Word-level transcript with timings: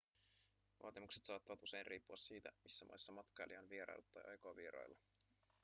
vaatimukset 0.83 1.25
saattavat 1.25 1.61
usein 1.61 1.85
riippua 1.85 2.15
siitä 2.17 2.51
missä 2.63 2.85
maissa 2.85 3.11
matkailija 3.11 3.59
on 3.59 3.69
vieraillut 3.69 4.11
tai 4.11 4.23
aikoo 4.31 4.55
vierailla 4.55 4.97